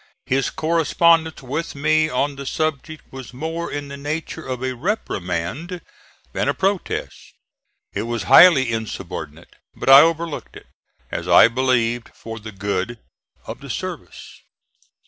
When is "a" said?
4.63-4.73, 6.49-6.55